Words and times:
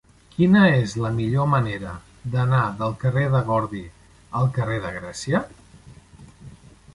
Quina 0.35 0.61
és 0.75 0.93
la 1.01 1.11
millor 1.17 1.49
manera 1.51 1.91
d'anar 2.37 2.61
del 2.79 2.95
carrer 3.03 3.27
de 3.35 3.43
Gordi 3.51 3.83
al 4.41 4.49
carrer 4.57 4.81
de 4.87 4.95
Grècia? 4.97 5.45